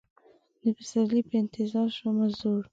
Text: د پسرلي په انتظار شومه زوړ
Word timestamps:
د 0.63 0.63
پسرلي 0.77 1.21
په 1.29 1.33
انتظار 1.41 1.87
شومه 1.97 2.25
زوړ 2.37 2.61